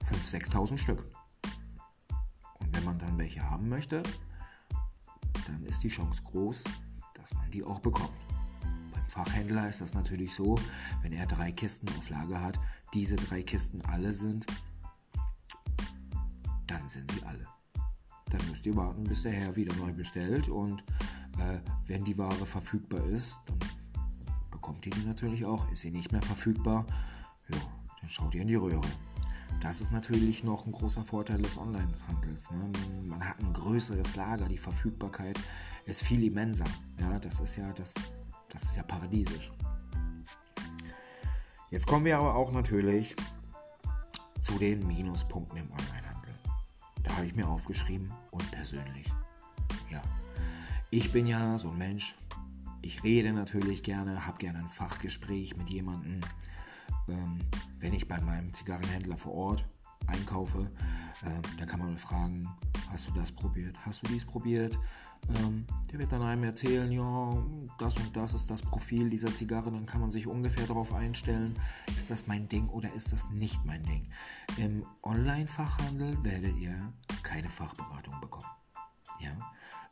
[0.02, 1.04] 5.000, 6.000 Stück.
[2.80, 4.02] Wenn man dann welche haben möchte,
[5.46, 6.64] dann ist die Chance groß,
[7.12, 8.16] dass man die auch bekommt.
[8.90, 10.58] Beim Fachhändler ist das natürlich so,
[11.02, 12.58] wenn er drei Kisten auf Lager hat,
[12.94, 14.46] diese drei Kisten alle sind,
[16.66, 17.46] dann sind sie alle.
[18.30, 20.82] Dann müsst ihr warten, bis der Herr wieder neu bestellt und
[21.38, 23.58] äh, wenn die Ware verfügbar ist, dann
[24.50, 25.70] bekommt ihr die natürlich auch.
[25.70, 26.86] Ist sie nicht mehr verfügbar,
[27.50, 27.58] ja,
[28.00, 28.88] dann schaut ihr in die Röhre.
[29.60, 32.50] Das ist natürlich noch ein großer Vorteil des Onlinehandels.
[32.50, 32.72] Ne?
[33.02, 35.38] Man hat ein größeres Lager, die Verfügbarkeit
[35.84, 36.66] ist viel immenser.
[36.98, 37.94] Ja, das ist ja das,
[38.48, 39.52] das ist ja paradiesisch.
[41.70, 43.14] Jetzt kommen wir aber auch natürlich
[44.40, 46.34] zu den Minuspunkten im Onlinehandel.
[47.02, 49.12] Da habe ich mir aufgeschrieben und persönlich.
[49.90, 50.02] Ja,
[50.90, 52.16] ich bin ja so ein Mensch.
[52.82, 56.22] Ich rede natürlich gerne, habe gerne ein Fachgespräch mit jemandem
[57.10, 57.38] ähm,
[57.78, 59.64] wenn ich bei meinem Zigarrenhändler vor Ort
[60.06, 60.70] einkaufe,
[61.24, 62.48] ähm, da kann man fragen,
[62.90, 64.78] hast du das probiert, hast du dies probiert?
[65.28, 67.36] Ähm, der wird dann einem erzählen, ja,
[67.78, 71.58] das und das ist das Profil dieser Zigarre, dann kann man sich ungefähr darauf einstellen,
[71.96, 74.08] ist das mein Ding oder ist das nicht mein Ding.
[74.56, 76.92] Im Online-Fachhandel werdet ihr
[77.22, 78.48] keine Fachberatung bekommen.
[79.20, 79.36] Ja?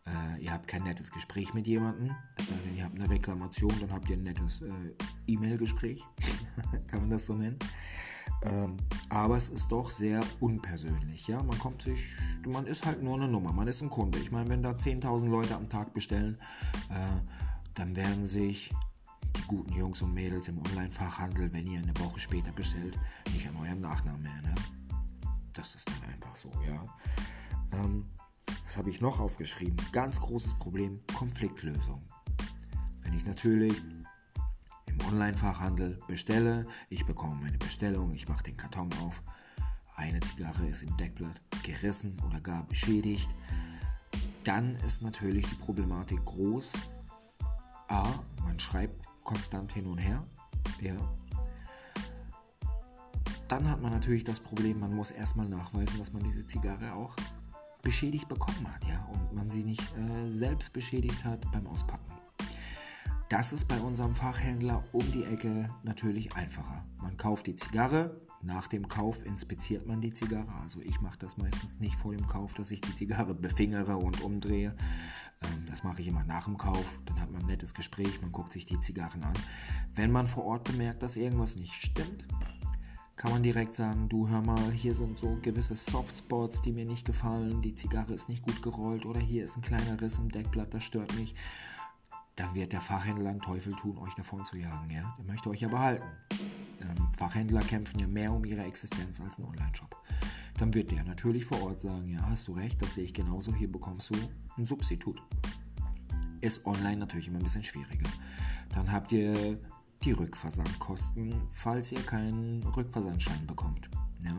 [0.09, 3.73] Äh, ihr habt kein nettes Gespräch mit jemandem, es sei denn, ihr habt eine Reklamation,
[3.81, 4.95] dann habt ihr ein nettes äh,
[5.27, 6.05] E-Mail-Gespräch,
[6.87, 7.59] kann man das so nennen.
[8.43, 8.77] Ähm,
[9.09, 11.43] aber es ist doch sehr unpersönlich, ja.
[11.43, 12.15] Man kommt sich,
[12.47, 14.19] man ist halt nur eine Nummer, man ist ein Kunde.
[14.19, 16.39] Ich meine, wenn da 10.000 Leute am Tag bestellen,
[16.91, 17.31] äh,
[17.75, 18.73] dann werden sich
[19.37, 22.99] die guten Jungs und Mädels im Online-Fachhandel, wenn ihr eine Woche später bestellt,
[23.33, 24.55] nicht an euren Nachnamen erinnern.
[25.53, 26.85] Das ist dann einfach so, ja.
[27.73, 28.07] Ähm,
[28.69, 29.79] was habe ich noch aufgeschrieben?
[29.93, 32.03] Ganz großes Problem, Konfliktlösung.
[33.01, 33.83] Wenn ich natürlich
[34.85, 39.23] im Online-Fachhandel bestelle, ich bekomme meine Bestellung, ich mache den Karton auf,
[39.97, 43.31] eine Zigarre ist im Deckblatt gerissen oder gar beschädigt,
[44.45, 46.75] dann ist natürlich die Problematik groß.
[47.89, 48.07] A,
[48.45, 50.23] man schreibt konstant hin und her.
[50.83, 50.95] Ja.
[53.49, 57.17] Dann hat man natürlich das Problem, man muss erstmal nachweisen, dass man diese Zigarre auch
[57.83, 62.13] beschädigt bekommen hat, ja, und man sie nicht äh, selbst beschädigt hat beim Auspacken.
[63.29, 66.83] Das ist bei unserem Fachhändler um die Ecke natürlich einfacher.
[67.01, 70.53] Man kauft die Zigarre, nach dem Kauf inspiziert man die Zigarre.
[70.63, 74.21] Also ich mache das meistens nicht vor dem Kauf, dass ich die Zigarre befingere und
[74.23, 74.77] umdrehe.
[75.43, 77.01] Ähm, das mache ich immer nach dem Kauf.
[77.05, 79.35] Dann hat man ein nettes Gespräch, man guckt sich die Zigarren an.
[79.95, 82.29] Wenn man vor Ort bemerkt, dass irgendwas nicht stimmt,
[83.19, 87.05] kann man direkt sagen, du hör mal, hier sind so gewisse Softspots, die mir nicht
[87.05, 90.73] gefallen, die Zigarre ist nicht gut gerollt oder hier ist ein kleiner Riss im Deckblatt,
[90.73, 91.35] das stört mich.
[92.37, 95.17] Dann wird der Fachhändler einen Teufel tun, euch davon zu jagen, ja?
[95.19, 96.07] Der möchte euch ja behalten.
[96.81, 99.97] Ähm, Fachhändler kämpfen ja mehr um ihre Existenz als ein Online-Shop.
[100.57, 103.53] Dann wird der natürlich vor Ort sagen, ja, hast du recht, das sehe ich genauso,
[103.53, 104.15] hier bekommst du
[104.57, 105.21] ein Substitut.
[106.41, 108.09] Ist online natürlich immer ein bisschen schwieriger.
[108.73, 109.59] Dann habt ihr
[110.05, 113.91] die Rückversandkosten, falls ihr keinen Rückversandschein bekommt.
[114.25, 114.33] Ja?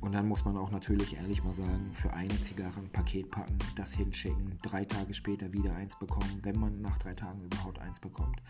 [0.00, 3.58] Und dann muss man auch natürlich ehrlich mal sagen, für eine Zigarre ein Paket packen,
[3.76, 8.00] das hinschicken, drei Tage später wieder eins bekommen, wenn man nach drei Tagen überhaupt eins
[8.00, 8.42] bekommt,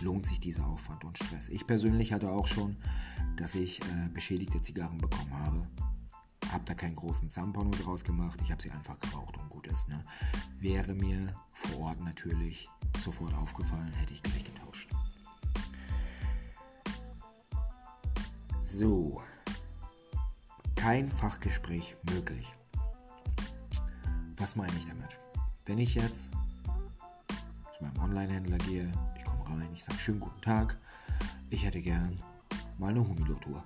[0.00, 1.48] lohnt sich dieser Aufwand und Stress.
[1.48, 2.76] Ich persönlich hatte auch schon,
[3.36, 5.66] dass ich äh, beschädigte Zigarren bekommen habe.
[6.52, 9.88] Hab da keinen großen Zampano draus gemacht, ich habe sie einfach geraucht und gut ist.
[9.88, 10.02] Ne?
[10.58, 14.90] Wäre mir vor Ort natürlich sofort aufgefallen, hätte ich gleich getauscht.
[18.80, 19.20] So,
[20.76, 22.54] kein Fachgespräch möglich.
[24.36, 25.18] Was meine ich damit?
[25.66, 26.30] Wenn ich jetzt
[27.72, 30.78] zu meinem Online-Händler gehe, ich komme rein, ich sage schönen guten Tag,
[31.50, 32.22] ich hätte gern
[32.78, 33.64] mal eine Humidor-Tour.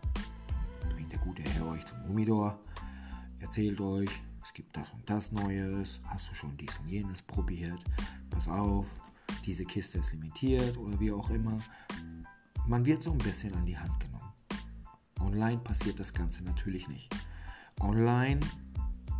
[0.88, 2.58] Bringt der gute Herr euch zum Humidor,
[3.38, 7.84] erzählt euch, es gibt das und das Neues, hast du schon dies und jenes probiert,
[8.30, 8.86] pass auf,
[9.44, 11.60] diese Kiste ist limitiert oder wie auch immer.
[12.66, 14.11] Man wird so ein bisschen an die Hand genommen.
[15.32, 17.14] Online passiert das Ganze natürlich nicht.
[17.80, 18.40] Online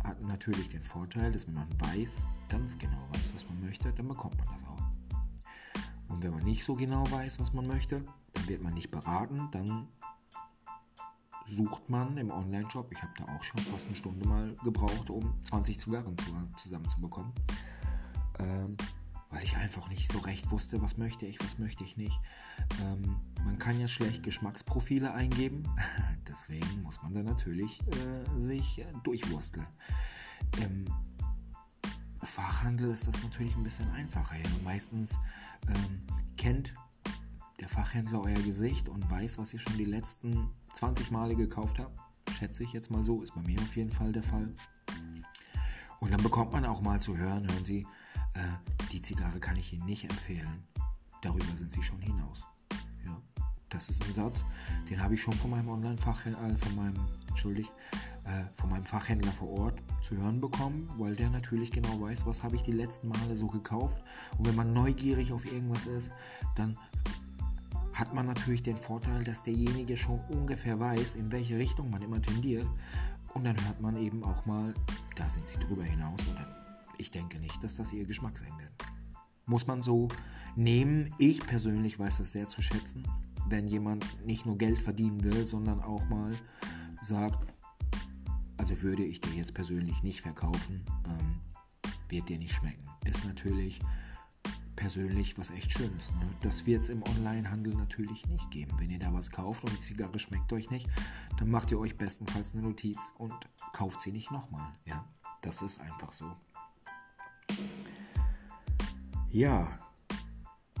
[0.03, 4.07] hat natürlich den Vorteil, dass wenn man weiß, ganz genau weiß, was man möchte, dann
[4.07, 4.81] bekommt man das auch.
[6.09, 9.47] Und wenn man nicht so genau weiß, was man möchte, dann wird man nicht beraten,
[9.51, 9.87] dann
[11.47, 15.33] sucht man im Online-Shop, ich habe da auch schon fast eine Stunde mal gebraucht, um
[15.43, 16.15] 20 Zigarren
[16.55, 17.33] zusammenzubekommen.
[18.37, 18.77] Ähm,
[19.33, 22.19] weil ich einfach nicht so recht wusste, was möchte ich, was möchte ich nicht.
[22.81, 25.67] Ähm, man kann ja schlecht Geschmacksprofile eingeben,
[26.27, 29.65] deswegen muss man dann natürlich äh, sich äh, durchwursteln.
[30.61, 30.85] Im
[32.21, 34.35] Fachhandel ist das natürlich ein bisschen einfacher.
[34.35, 34.49] Ja.
[34.63, 35.19] Meistens
[35.67, 36.03] ähm,
[36.37, 36.75] kennt
[37.59, 41.99] der Fachhändler euer Gesicht und weiß, was ihr schon die letzten 20 Male gekauft habt.
[42.31, 44.53] Schätze ich jetzt mal so, ist bei mir auf jeden Fall der Fall.
[45.99, 47.87] Und dann bekommt man auch mal zu hören, hören Sie,
[48.35, 48.41] äh,
[48.91, 50.63] die Zigarre kann ich Ihnen nicht empfehlen.
[51.21, 52.45] Darüber sind Sie schon hinaus.
[53.05, 53.21] Ja,
[53.69, 54.45] das ist ein Satz,
[54.89, 57.73] den habe ich schon von meinem Online-Fachhändler, äh, von meinem, entschuldigt,
[58.25, 62.43] äh, von meinem Fachhändler vor Ort zu hören bekommen, weil der natürlich genau weiß, was
[62.43, 64.03] habe ich die letzten Male so gekauft.
[64.37, 66.11] Und wenn man neugierig auf irgendwas ist,
[66.55, 66.77] dann
[67.93, 72.21] hat man natürlich den Vorteil, dass derjenige schon ungefähr weiß, in welche Richtung man immer
[72.21, 72.67] tendiert.
[73.33, 74.73] Und dann hört man eben auch mal,
[75.15, 76.62] da sind sie drüber hinaus und dann
[77.03, 78.71] ich denke nicht, dass das ihr Geschmack sein wird.
[79.45, 80.07] Muss man so
[80.55, 81.13] nehmen.
[81.17, 83.03] Ich persönlich weiß das sehr zu schätzen,
[83.49, 86.33] wenn jemand nicht nur Geld verdienen will, sondern auch mal
[87.01, 87.53] sagt,
[88.55, 91.41] also würde ich dir jetzt persönlich nicht verkaufen, ähm,
[92.07, 92.87] wird dir nicht schmecken.
[93.03, 93.81] Ist natürlich
[94.77, 96.13] persönlich was echt Schönes.
[96.13, 96.33] Ne?
[96.41, 98.71] Das wird es im Onlinehandel natürlich nicht geben.
[98.77, 100.87] Wenn ihr da was kauft und die Zigarre schmeckt euch nicht,
[101.37, 103.33] dann macht ihr euch bestenfalls eine Notiz und
[103.73, 104.71] kauft sie nicht nochmal.
[104.85, 105.05] Ja,
[105.41, 106.33] das ist einfach so.
[109.33, 109.67] Ja,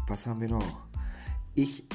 [0.07, 0.85] was haben wir noch?
[1.55, 1.89] Ich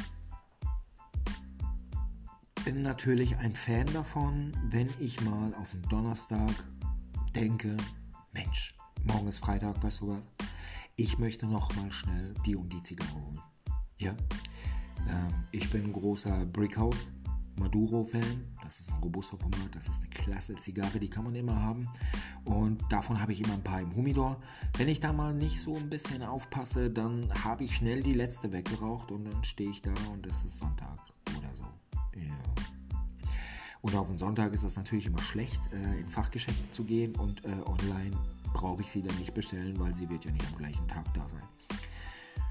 [2.64, 6.52] bin natürlich ein Fan davon, wenn ich mal auf den Donnerstag
[7.32, 7.76] denke,
[8.32, 10.24] Mensch, morgen ist Freitag, weißt du was?
[10.96, 13.40] ich möchte noch mal schnell die und die Zigarre holen.
[13.98, 14.16] Ja,
[15.08, 17.12] ähm, ich bin ein großer Brickhouse
[17.58, 18.44] Maduro-Fan.
[18.62, 21.88] Das ist ein robuster Format, das ist eine klasse Zigarre, die kann man immer haben.
[22.44, 24.40] Und davon habe ich immer ein paar im Humidor.
[24.76, 28.52] Wenn ich da mal nicht so ein bisschen aufpasse, dann habe ich schnell die letzte
[28.52, 30.98] weggeraucht und dann stehe ich da und es ist Sonntag
[31.38, 31.64] oder so.
[32.14, 32.34] Ja.
[33.80, 37.44] Und auf den Sonntag ist das natürlich immer schlecht, äh, in Fachgeschäfte zu gehen und
[37.44, 38.16] äh, online
[38.52, 41.26] brauche ich sie dann nicht bestellen, weil sie wird ja nicht am gleichen Tag da
[41.28, 41.42] sein.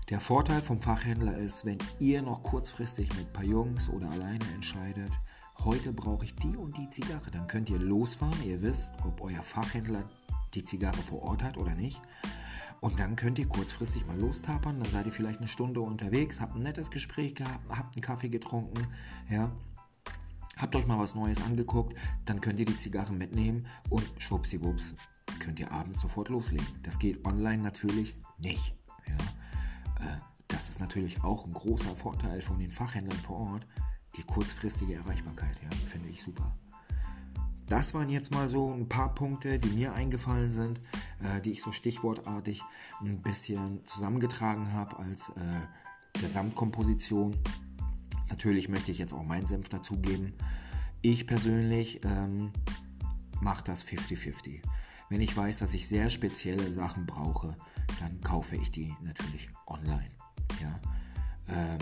[0.10, 4.46] Der Vorteil vom Fachhändler ist, wenn ihr noch kurzfristig mit ein paar Jungs oder alleine
[4.56, 5.12] entscheidet,
[5.66, 8.42] heute brauche ich die und die Zigarre, dann könnt ihr losfahren.
[8.46, 10.10] Ihr wisst, ob euer Fachhändler
[10.54, 12.02] die Zigarre vor Ort hat oder nicht.
[12.80, 14.80] Und dann könnt ihr kurzfristig mal lostapern.
[14.80, 18.30] Dann seid ihr vielleicht eine Stunde unterwegs, habt ein nettes Gespräch gehabt, habt einen Kaffee
[18.30, 18.88] getrunken,
[19.30, 19.52] ja.
[20.56, 24.96] Habt euch mal was Neues angeguckt, dann könnt ihr die Zigarre mitnehmen und schwuppsiwupps
[25.40, 26.66] könnt ihr abends sofort loslegen.
[26.84, 28.74] Das geht online natürlich nicht.
[29.06, 29.18] Ja.
[30.00, 33.68] Äh, das ist natürlich auch ein großer Vorteil von den Fachhändlern vor Ort.
[34.16, 36.56] Die kurzfristige Erreichbarkeit, ja, finde ich super.
[37.68, 40.80] Das waren jetzt mal so ein paar Punkte, die mir eingefallen sind,
[41.22, 42.64] äh, die ich so stichwortartig
[43.02, 47.38] ein bisschen zusammengetragen habe als äh, Gesamtkomposition.
[48.30, 50.34] Natürlich möchte ich jetzt auch meinen Senf dazugeben.
[51.02, 52.52] Ich persönlich ähm,
[53.42, 54.62] mache das 50-50.
[55.10, 57.56] Wenn ich weiß, dass ich sehr spezielle Sachen brauche,
[58.00, 60.12] dann kaufe ich die natürlich online.
[60.62, 60.80] Ja?
[61.50, 61.80] Ähm,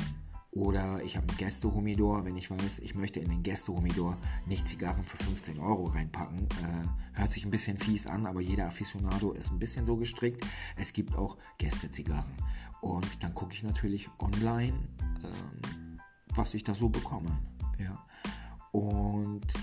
[0.56, 5.04] oder ich habe einen Gästehumidor, wenn ich weiß, ich möchte in den Gästehumidor nicht Zigarren
[5.04, 6.48] für 15 Euro reinpacken.
[6.64, 10.46] Äh, hört sich ein bisschen fies an, aber jeder Aficionado ist ein bisschen so gestrickt.
[10.78, 12.32] Es gibt auch Gästezigarren.
[12.80, 14.78] Und dann gucke ich natürlich online,
[15.24, 16.00] ähm,
[16.36, 17.38] was ich da so bekomme.
[17.78, 18.06] Ja.
[18.72, 19.54] Und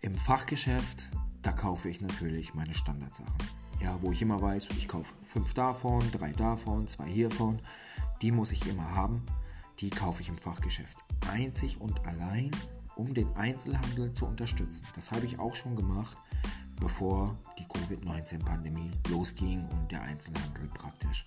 [0.00, 1.10] im Fachgeschäft,
[1.42, 6.02] da kaufe ich natürlich meine Standardsachen ja, wo ich immer weiß, ich kaufe fünf davon,
[6.10, 7.60] drei davon, zwei hiervon.
[8.22, 9.22] Die muss ich immer haben.
[9.80, 10.98] Die kaufe ich im Fachgeschäft.
[11.30, 12.50] Einzig und allein,
[12.96, 14.84] um den Einzelhandel zu unterstützen.
[14.96, 16.16] Das habe ich auch schon gemacht,
[16.80, 21.26] bevor die Covid-19-Pandemie losging und der Einzelhandel praktisch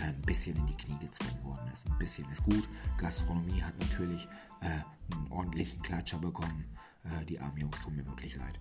[0.00, 1.86] ein bisschen in die Knie gezwungen worden ist.
[1.86, 2.68] Ein bisschen ist gut.
[2.98, 4.26] Gastronomie hat natürlich
[4.60, 6.64] äh, einen ordentlichen Klatscher bekommen.
[7.04, 8.58] Äh, die armen Jungs tun mir wirklich leid.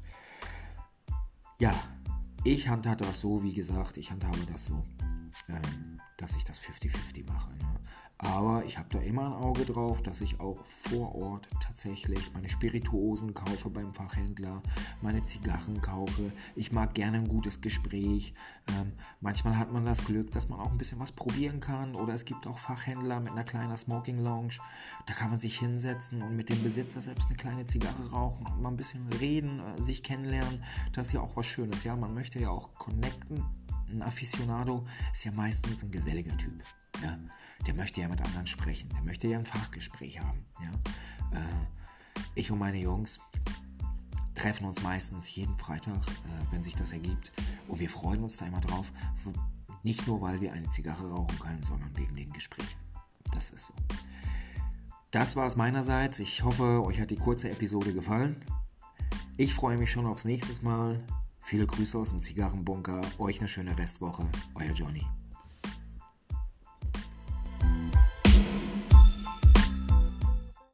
[1.59, 1.73] Ja,
[2.43, 4.83] ich handhabe das so, wie gesagt, ich handhabe das so,
[5.47, 7.51] ähm, dass ich das 50-50 mache.
[7.55, 7.79] Ne?
[8.23, 12.49] Aber ich habe da immer ein Auge drauf, dass ich auch vor Ort tatsächlich meine
[12.49, 14.61] Spirituosen kaufe beim Fachhändler,
[15.01, 16.31] meine Zigarren kaufe.
[16.55, 18.35] Ich mag gerne ein gutes Gespräch.
[18.67, 21.95] Ähm, manchmal hat man das Glück, dass man auch ein bisschen was probieren kann.
[21.95, 24.57] Oder es gibt auch Fachhändler mit einer kleinen Smoking Lounge.
[25.07, 28.61] Da kann man sich hinsetzen und mit dem Besitzer selbst eine kleine Zigarre rauchen und
[28.61, 30.63] mal ein bisschen reden, äh, sich kennenlernen.
[30.93, 31.83] Das ist ja auch was Schönes.
[31.83, 33.43] Ja, man möchte ja auch connecten.
[33.89, 36.63] Ein Aficionado ist ja meistens ein geselliger Typ.
[37.01, 37.17] Ja
[37.65, 40.45] der möchte ja mit anderen sprechen, der möchte ja ein Fachgespräch haben.
[40.61, 41.39] Ja?
[41.39, 41.43] Äh,
[42.35, 43.19] ich und meine Jungs
[44.35, 47.31] treffen uns meistens jeden Freitag, äh, wenn sich das ergibt.
[47.67, 48.91] Und wir freuen uns da immer drauf.
[49.83, 52.79] Nicht nur, weil wir eine Zigarre rauchen können, sondern wegen den Gesprächen.
[53.31, 53.73] Das ist so.
[55.11, 56.19] Das war es meinerseits.
[56.19, 58.41] Ich hoffe, euch hat die kurze Episode gefallen.
[59.37, 61.03] Ich freue mich schon aufs nächste Mal.
[61.39, 63.01] Viele Grüße aus dem Zigarrenbunker.
[63.17, 64.25] Euch eine schöne Restwoche.
[64.55, 65.05] Euer Johnny.